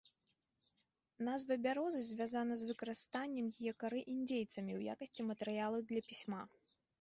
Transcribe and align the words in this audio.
Назва 1.27 1.57
бярозы 1.65 2.01
звязана 2.07 2.57
з 2.61 2.69
выкарыстаннем 2.69 3.51
яе 3.61 3.73
кары 3.85 4.01
індзейцамі 4.15 4.71
ў 4.79 4.97
якасці 4.97 5.21
матэрыялу 5.29 5.85
для 5.93 6.01
пісьма. 6.09 6.43